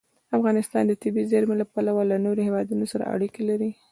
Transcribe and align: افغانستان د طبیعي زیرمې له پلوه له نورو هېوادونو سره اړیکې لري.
افغانستان 0.37 0.83
د 0.87 0.93
طبیعي 1.01 1.29
زیرمې 1.31 1.55
له 1.61 1.65
پلوه 1.73 2.03
له 2.11 2.17
نورو 2.25 2.45
هېوادونو 2.47 2.85
سره 2.91 3.09
اړیکې 3.13 3.41
لري. 3.49 3.71